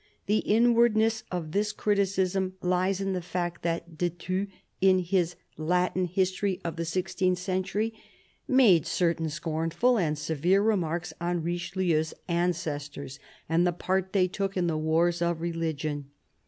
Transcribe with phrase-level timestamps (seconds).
[0.25, 4.47] The inwardness of this criticism lies in the fact that de Thou,
[4.81, 7.93] in his Latin History of the six teenth century,
[8.47, 14.65] made certain scornful and severe remarks on Richeheu's ancestors and the part they took in
[14.65, 16.09] the Wars of Religion.